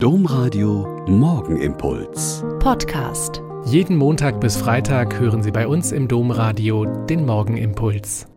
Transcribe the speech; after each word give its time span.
Domradio 0.00 1.04
Morgenimpuls. 1.08 2.44
Podcast. 2.60 3.42
Jeden 3.64 3.96
Montag 3.96 4.40
bis 4.40 4.56
Freitag 4.56 5.18
hören 5.18 5.42
Sie 5.42 5.50
bei 5.50 5.66
uns 5.66 5.90
im 5.90 6.06
Domradio 6.06 6.84
den 6.84 7.26
Morgenimpuls. 7.26 8.28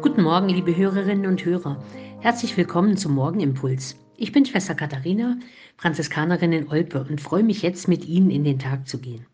Guten 0.00 0.22
Morgen, 0.22 0.48
liebe 0.48 0.76
Hörerinnen 0.76 1.26
und 1.26 1.44
Hörer. 1.44 1.82
Herzlich 2.20 2.56
willkommen 2.56 2.96
zum 2.96 3.16
Morgenimpuls. 3.16 3.96
Ich 4.16 4.30
bin 4.30 4.46
Schwester 4.46 4.76
Katharina, 4.76 5.38
Franziskanerin 5.76 6.52
in 6.52 6.68
Olpe 6.68 7.04
und 7.10 7.20
freue 7.20 7.42
mich 7.42 7.62
jetzt 7.62 7.88
mit 7.88 8.04
Ihnen 8.06 8.30
in 8.30 8.44
den 8.44 8.60
Tag 8.60 8.86
zu 8.86 9.00
gehen. 9.00 9.26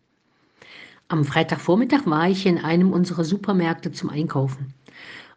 Am 1.07 1.23
Freitagvormittag 1.23 2.07
war 2.07 2.27
ich 2.29 2.47
in 2.47 2.57
einem 2.57 2.91
unserer 2.91 3.23
Supermärkte 3.23 3.91
zum 3.91 4.09
Einkaufen. 4.09 4.73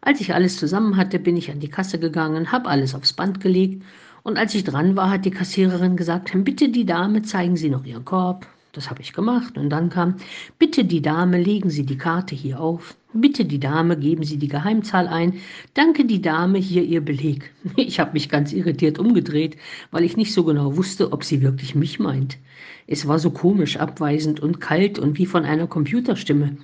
Als 0.01 0.19
ich 0.19 0.33
alles 0.33 0.57
zusammen 0.57 0.97
hatte, 0.97 1.19
bin 1.19 1.37
ich 1.37 1.51
an 1.51 1.59
die 1.59 1.69
Kasse 1.69 1.99
gegangen, 1.99 2.51
habe 2.51 2.69
alles 2.69 2.95
aufs 2.95 3.13
Band 3.13 3.39
gelegt 3.39 3.83
und 4.23 4.39
als 4.39 4.55
ich 4.55 4.63
dran 4.63 4.95
war, 4.95 5.11
hat 5.11 5.25
die 5.25 5.31
Kassiererin 5.31 5.95
gesagt, 5.95 6.31
bitte 6.43 6.69
die 6.69 6.85
Dame, 6.85 7.21
zeigen 7.21 7.55
Sie 7.55 7.69
noch 7.69 7.85
Ihren 7.85 8.03
Korb. 8.03 8.47
Das 8.71 8.91
habe 8.91 9.01
ich 9.01 9.13
gemacht 9.13 9.57
und 9.57 9.71
dann 9.71 9.89
kam, 9.89 10.17
bitte 10.59 10.85
die 10.85 11.01
Dame, 11.01 11.41
legen 11.41 11.71
Sie 11.71 11.85
die 11.85 11.97
Karte 11.97 12.35
hier 12.35 12.59
auf. 12.59 12.95
Bitte 13.13 13.43
die 13.45 13.59
Dame, 13.59 13.97
geben 13.97 14.23
Sie 14.23 14.37
die 14.37 14.47
Geheimzahl 14.47 15.07
ein. 15.07 15.33
Danke 15.73 16.05
die 16.05 16.21
Dame, 16.21 16.59
hier 16.59 16.83
Ihr 16.83 17.01
Beleg. 17.01 17.51
Ich 17.75 17.99
habe 17.99 18.13
mich 18.13 18.29
ganz 18.29 18.53
irritiert 18.53 18.99
umgedreht, 18.99 19.57
weil 19.89 20.03
ich 20.03 20.17
nicht 20.17 20.33
so 20.33 20.43
genau 20.43 20.77
wusste, 20.77 21.11
ob 21.11 21.23
sie 21.23 21.41
wirklich 21.41 21.73
mich 21.73 21.97
meint. 21.99 22.37
Es 22.85 23.07
war 23.07 23.17
so 23.17 23.31
komisch, 23.31 23.77
abweisend 23.77 24.39
und 24.39 24.61
kalt 24.61 24.99
und 24.99 25.17
wie 25.17 25.25
von 25.25 25.45
einer 25.45 25.65
Computerstimme. 25.65 26.57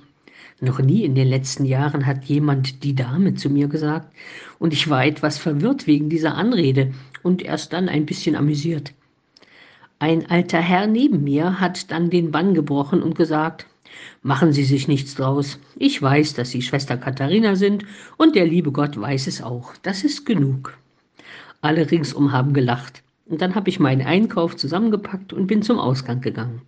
Noch 0.60 0.78
nie 0.78 1.04
in 1.04 1.16
den 1.16 1.28
letzten 1.28 1.64
Jahren 1.64 2.06
hat 2.06 2.24
jemand 2.26 2.84
die 2.84 2.94
Dame 2.94 3.34
zu 3.34 3.50
mir 3.50 3.66
gesagt, 3.66 4.14
und 4.60 4.72
ich 4.72 4.88
war 4.88 5.04
etwas 5.04 5.38
verwirrt 5.38 5.88
wegen 5.88 6.08
dieser 6.08 6.36
Anrede 6.36 6.92
und 7.24 7.42
erst 7.42 7.72
dann 7.72 7.88
ein 7.88 8.06
bisschen 8.06 8.36
amüsiert. 8.36 8.94
Ein 9.98 10.28
alter 10.30 10.60
Herr 10.60 10.86
neben 10.86 11.24
mir 11.24 11.60
hat 11.60 11.90
dann 11.90 12.10
den 12.10 12.30
Bann 12.30 12.54
gebrochen 12.54 13.02
und 13.02 13.16
gesagt, 13.16 13.66
Machen 14.22 14.52
Sie 14.52 14.64
sich 14.64 14.88
nichts 14.88 15.14
draus. 15.14 15.58
Ich 15.76 16.00
weiß, 16.00 16.34
dass 16.34 16.50
Sie 16.50 16.62
Schwester 16.62 16.96
Katharina 16.96 17.54
sind 17.54 17.84
und 18.16 18.34
der 18.34 18.46
liebe 18.46 18.72
Gott 18.72 19.00
weiß 19.00 19.26
es 19.26 19.42
auch. 19.42 19.72
Das 19.82 20.04
ist 20.04 20.26
genug. 20.26 20.76
Alle 21.60 21.90
ringsum 21.90 22.32
haben 22.32 22.52
gelacht. 22.52 23.02
Und 23.26 23.40
dann 23.40 23.54
habe 23.54 23.68
ich 23.68 23.80
meinen 23.80 24.06
Einkauf 24.06 24.56
zusammengepackt 24.56 25.32
und 25.32 25.46
bin 25.46 25.62
zum 25.62 25.78
Ausgang 25.78 26.20
gegangen. 26.20 26.62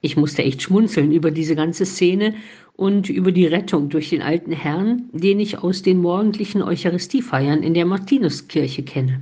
Ich 0.00 0.16
musste 0.16 0.44
echt 0.44 0.62
schmunzeln 0.62 1.12
über 1.12 1.30
diese 1.30 1.56
ganze 1.56 1.84
Szene 1.84 2.34
und 2.76 3.08
über 3.08 3.32
die 3.32 3.46
Rettung 3.46 3.88
durch 3.88 4.10
den 4.10 4.22
alten 4.22 4.52
Herrn, 4.52 5.08
den 5.12 5.40
ich 5.40 5.58
aus 5.58 5.82
den 5.82 5.98
morgendlichen 5.98 6.62
Eucharistiefeiern 6.62 7.62
in 7.62 7.74
der 7.74 7.86
Martinuskirche 7.86 8.84
kenne. 8.84 9.20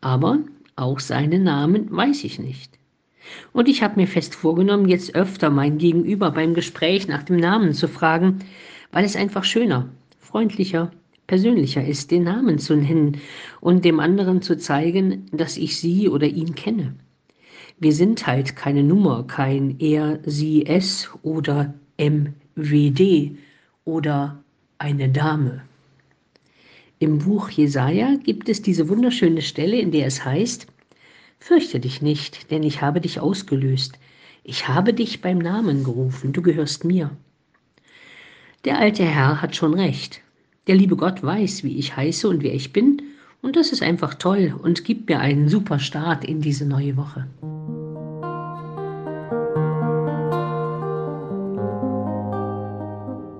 Aber 0.00 0.38
auch 0.76 1.00
seinen 1.00 1.44
Namen 1.44 1.90
weiß 1.90 2.24
ich 2.24 2.38
nicht. 2.38 2.78
Und 3.52 3.68
ich 3.68 3.82
habe 3.82 4.00
mir 4.00 4.06
fest 4.06 4.34
vorgenommen, 4.34 4.88
jetzt 4.88 5.14
öfter 5.14 5.50
mein 5.50 5.78
Gegenüber 5.78 6.30
beim 6.30 6.54
Gespräch 6.54 7.08
nach 7.08 7.22
dem 7.22 7.36
Namen 7.36 7.72
zu 7.72 7.88
fragen, 7.88 8.40
weil 8.92 9.04
es 9.04 9.16
einfach 9.16 9.44
schöner, 9.44 9.88
freundlicher, 10.18 10.90
persönlicher 11.26 11.84
ist, 11.84 12.10
den 12.10 12.24
Namen 12.24 12.58
zu 12.58 12.76
nennen 12.76 13.18
und 13.60 13.84
dem 13.84 13.98
anderen 13.98 14.42
zu 14.42 14.58
zeigen, 14.58 15.26
dass 15.32 15.56
ich 15.56 15.78
sie 15.78 16.08
oder 16.08 16.26
ihn 16.26 16.54
kenne. 16.54 16.94
Wir 17.78 17.92
sind 17.92 18.26
halt 18.26 18.56
keine 18.56 18.82
Nummer, 18.82 19.24
kein 19.26 19.76
er, 19.78 20.20
sie, 20.24 20.66
es 20.66 21.10
oder 21.22 21.74
MWD 21.98 23.36
oder 23.84 24.42
eine 24.78 25.08
Dame. 25.08 25.62
Im 27.04 27.18
Buch 27.18 27.50
Jesaja 27.50 28.16
gibt 28.16 28.48
es 28.48 28.62
diese 28.62 28.88
wunderschöne 28.88 29.42
Stelle, 29.42 29.78
in 29.78 29.90
der 29.90 30.06
es 30.06 30.24
heißt: 30.24 30.66
Fürchte 31.38 31.78
dich 31.78 32.00
nicht, 32.00 32.50
denn 32.50 32.62
ich 32.62 32.80
habe 32.80 33.02
dich 33.02 33.20
ausgelöst. 33.20 33.98
Ich 34.42 34.68
habe 34.68 34.94
dich 34.94 35.20
beim 35.20 35.36
Namen 35.36 35.84
gerufen, 35.84 36.32
du 36.32 36.40
gehörst 36.40 36.86
mir. 36.86 37.10
Der 38.64 38.78
alte 38.78 39.04
Herr 39.04 39.42
hat 39.42 39.54
schon 39.54 39.74
recht. 39.74 40.22
Der 40.66 40.76
liebe 40.76 40.96
Gott 40.96 41.22
weiß, 41.22 41.62
wie 41.62 41.76
ich 41.76 41.94
heiße 41.94 42.26
und 42.26 42.42
wer 42.42 42.54
ich 42.54 42.72
bin, 42.72 43.02
und 43.42 43.56
das 43.56 43.70
ist 43.70 43.82
einfach 43.82 44.14
toll 44.14 44.58
und 44.62 44.86
gibt 44.86 45.10
mir 45.10 45.20
einen 45.20 45.50
super 45.50 45.80
Start 45.80 46.24
in 46.24 46.40
diese 46.40 46.64
neue 46.64 46.96
Woche. 46.96 47.26